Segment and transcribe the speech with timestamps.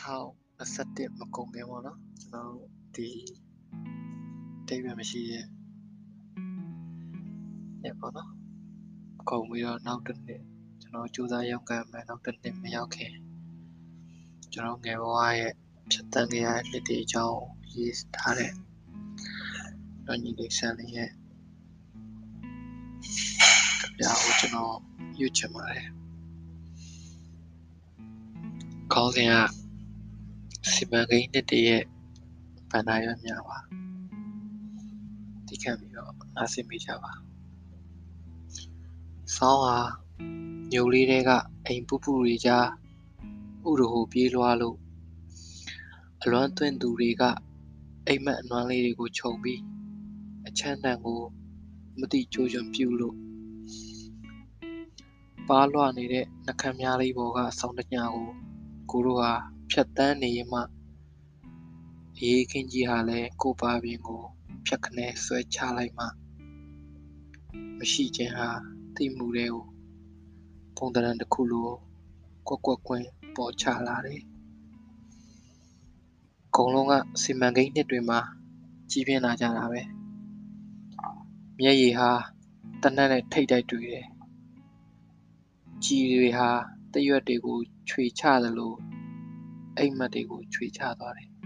[0.00, 3.08] 2021မကုန်ခင်ပေါ့နော်ကျွန်တော်တို့ဒီ
[4.68, 5.44] တိတ်ပဲမရှိရဲ့
[7.82, 8.30] ညပေါ့နော်
[9.30, 10.42] ကုန်ပြီးတော့နောက်တစ်နှစ်
[10.82, 13.12] ကျွန်တော်ကြိုးစားရောက်ကန်မယ်နောက်တစ်နှစ်မရောက်ခင်
[14.52, 15.52] ကျွန်တော်ငယ်ဘဝရဲ့
[15.90, 17.40] ဖြတ်သန်းခဲ့ရတဲ့နှစ်တွေအကြောင်း
[17.74, 18.52] ရေးထားတဲ့
[20.06, 21.10] တော့ညီလေးဆန်လေးရဲ့
[23.80, 24.74] ကြပြကိုကျွန်တော်
[25.18, 25.86] ယူချင်ပါတယ်
[28.92, 29.59] ခေါင်းစဉ်က
[30.74, 31.84] စီမံကိန်းနှစ်တည်းရဲ့
[32.70, 33.58] ဗန္ဒာရများပါ
[35.46, 37.12] တိခတ်ပြီးတော့နားဆင်မိကြပါ
[39.36, 39.76] ဆောင်းဟာ
[40.72, 41.30] ညိုလေးတွေက
[41.66, 42.66] အိမ်ပူပူတွေကြား
[43.68, 44.76] ဥရဟိုပြေးလွှားလို့
[46.22, 47.22] အလွမ်းသွင်းသူတွေက
[48.06, 49.60] အိမ်မက်အနွမ်းလေးတွေကိုခြုံပြီး
[50.46, 51.20] အချမ်းတန်ကို
[51.98, 53.16] မတိကြိုးချွန်ပြူလို့
[55.48, 58.28] ပါလွှနေတဲ့နှခမ်းများလေးပေါ်ကဆောင်းတညာကို
[58.90, 59.32] ကိုတို့ဟာ
[59.70, 60.60] ဖြတ်တန်းနေရင်မှ
[62.18, 64.22] အေးခင်းကြီးဟာလည်းကိုပါပင်ကို
[64.66, 66.06] ဖြတ်ခနဲဆွဲချလိုက်မှ
[67.78, 68.48] မရှိခြင်းဟာ
[68.96, 69.64] တိမှုတွေကို
[70.76, 71.70] ပုံတရံတစ်ခုလို
[72.48, 74.20] ကွက်ကွက်ကွင်းပေါ်ချလာတယ်။
[76.56, 78.20] ကုံလုံးကစီမံကိန်းနှစ်တွေမှာ
[78.90, 79.82] ကြီးပြင်းလာကြတာပဲ။
[81.60, 82.10] မျက်ရည်ဟာ
[82.82, 84.06] တနက်နဲ့ထိတ်တိုက်တွေ့တယ်။
[85.84, 86.48] ကြီးတွေဟာ
[86.92, 88.74] တရွက်တွေကိုခြွေချသလို
[89.76, 91.30] အိမ်မက်တွေကိုခြွေချသွားတယ်။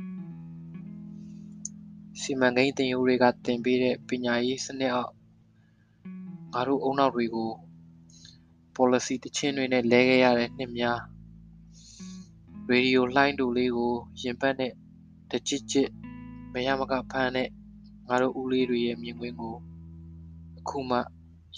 [2.20, 5.12] စီမံကိန်းတင်ယူတွေကတင်ပေးတဲ့ပညာရေးစနစ်အောက်
[6.53, 7.50] ငါတို့အုံနောက်တွေကို
[8.77, 11.00] policy တချင်းတွေနဲ့လဲခဲ့ရတဲ့နှစ်များ
[12.69, 14.72] ရေဒီယိုလှိုင်းတူလေးကိုရင်ပတ်နဲ့
[15.31, 15.88] တကြစ်ကြစ်
[16.53, 17.48] မရမကဖမ်းတဲ့
[18.09, 19.56] ငါတို့ဦးလေးတွေရဲ့မြင်ကွင်းကို
[20.59, 20.98] အခုမှ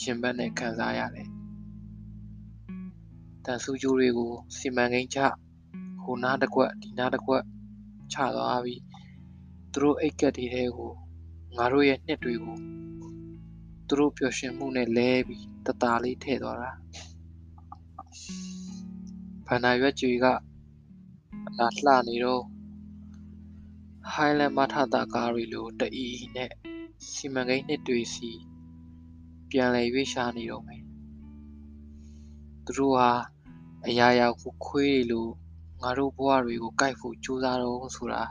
[0.03, 1.29] ရင်ပတ်နဲ့ခံစားရတယ်
[3.45, 5.19] တန်ဆူကြိုးတွေကိုစီမံကိန်းချ
[6.07, 7.43] ဟိုနားတစ်ကွက်ဒီနားတစ်ကွက်
[8.13, 8.83] ချသွားပြီး
[9.73, 10.93] သူတို့အိတ်ကက်တွေထဲကို
[11.57, 12.59] ငါတို့ရဲ့နှစ်တွေကို
[13.89, 16.73] သူတို့ပျော်ရွှင်မှုနဲ့လဲပြီးတတလေးထည့်သွားတာ
[19.47, 20.27] ဖန္နာရွက်ကြွေက
[21.59, 22.43] လာလှနေတော့
[24.13, 26.51] ဟိုင်းလန်မထတာကားတွေလိုတအီနဲ့
[27.13, 28.31] စီမံကိန်းနှစ်တွေစီ
[29.51, 30.83] ပြန်လည်ရွေးရှာနေတော့မယ်
[32.65, 33.11] သူတို့ဟာ
[33.87, 35.29] အရာရာကိုခွေးတွေလို
[35.83, 38.23] ငါတို့ဘဝတွေကိုကြိုက်ဖို့ကြိုးစားတော့ဆိုတာ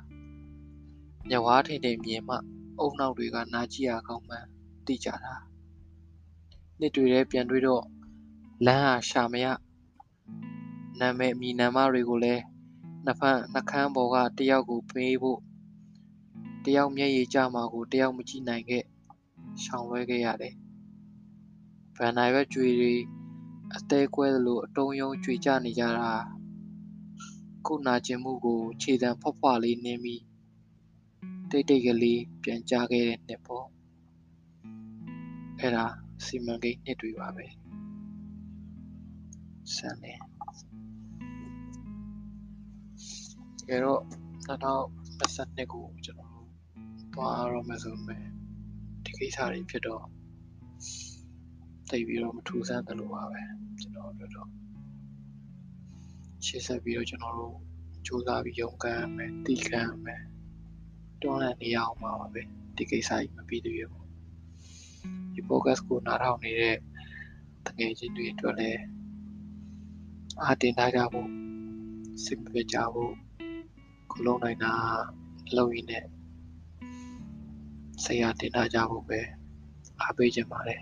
[1.29, 2.35] ညဝါထင်ထင်မြင်မှ
[2.79, 4.47] အုံနောက်တွေကနာကြည့်ရကောင်းမှန်း
[4.85, 5.33] သိကြတာ
[6.79, 7.84] နှစ်တွေထဲပြန်တွေ့တော့
[8.66, 9.45] လမ်းဟာရှာမရ
[11.00, 12.44] နာမည်အမည်နာမတွေကိုလည်း
[13.05, 15.39] နှစ်ဖက်နှကန်းပေါ်ကတယောက်ကိုပေးဖို့
[16.66, 18.84] တယောက်မျက်ရည်ကျမှာကိုတယောက်မကြည့်နိုင်ခဲ့
[19.63, 20.55] ရှောင်လွှဲခဲ့ရတယ်
[21.95, 22.94] ဗန်နိုင်ရွက်ကြွေတွေ
[23.75, 26.11] အသေးကွဲသလိုအတုံးယုံကြွေကြနေကြတာ
[27.67, 30.21] ခုနာကျင်မှုကိုခြေတံဖွက်ဖွလေးနင်းပြီး
[31.51, 33.67] တိတ်တိတ်ကလေးပြန်ကြခဲ့တဲ့နှစ်ပေါ့
[35.59, 35.85] အဲ့ဒါ
[36.25, 37.45] စီမံကိန်းနှစ်တွေပါပဲ
[39.75, 40.19] ဆန်တယ်
[43.59, 44.01] တကယ်တော့
[44.47, 46.49] 2022ကိုကျွန်တော်တို့
[47.13, 48.23] သွားရမယ်ဆိုပေမဲ့
[49.03, 50.05] ဒီကိစ္စတွေဖြစ်တော့
[51.89, 53.41] တိတ်ပြီးတော့မထူးဆန်းတယ်လို့ပါပဲ
[53.81, 54.49] ကျွန်တော်တို့တော့
[56.45, 57.56] ရှေ့ဆက်ပြီးတော့ကျွန်တော်တို့
[58.06, 60.23] စူးစမ်းပြီးရုန်းကန်မယ်တီးခံမယ်
[61.22, 62.41] တွန်းလှန်နေရအောင်ပါပဲ
[62.78, 64.06] ဒီကိစ္စကြီးမပြီးသေးဘူး
[65.34, 66.78] ဒီ podcast ကိုနားထောင်နေတဲ့
[67.66, 68.81] တကယ်ချင်းတွေအတွက်လည်း
[70.41, 71.29] အားတင်ထားကြဖို့
[72.23, 73.13] စိတ်မပြကြဖို့
[74.11, 74.73] ခုလုံးနိုင်တာ
[75.57, 76.05] လုံရင်းနဲ့
[78.03, 79.19] စိတ်အားတင်ထားကြဖို့ပဲ
[80.01, 80.81] အားပေးခြင်းပါတယ်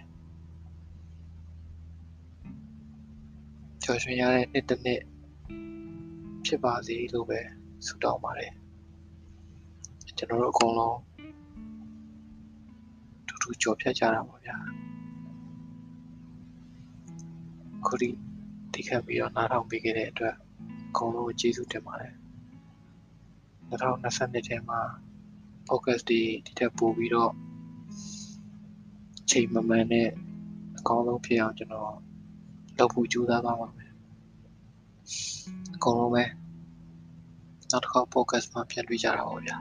[3.83, 5.01] ကျော်ရွှင်ရတဲ့နှစ်တစ်နှစ်
[6.45, 7.39] ဖြစ်ပါစေလို့ပဲ
[7.85, 8.53] ဆုတောင်းပါတယ်
[10.17, 10.97] ကျွန်တော်တို့အကုန်လုံး
[13.27, 14.57] တူတူကြော်ဖြတ်ကြတာပါဗျာ
[17.85, 18.09] ခုဒီ
[18.73, 20.35] တိခတ်ပြီးတော့နားထောင်ပေးခဲ့တဲ့အတွက်
[20.89, 22.13] အကုန်လုံးကျေးဇူးတင်ပါတယ်
[23.69, 24.79] 2022ထဲမှာ
[25.67, 27.31] focus တွေဒီထက်ပိုပြီးတော့
[29.29, 30.09] ချိန်မမှန်နဲ့
[30.77, 31.93] အကောင်းဆုံးဖြစ်အောင်ကျွန်တော်
[32.77, 33.82] လုပ်ဖို့ကြိုးစားပါပါမယ်
[35.75, 36.23] အကုန်လုံးပဲ
[37.71, 39.57] နောက်တစ်ခါ focus မှာပြန်တွေ့ကြတာပါဗျာ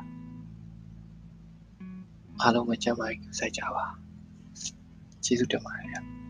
[2.40, 3.84] အားလုံးပဲကျမ်းမာရေးစိုက်ကြပါ
[5.24, 6.21] ကျေးဇူးတင်ပါတယ်ဗျာ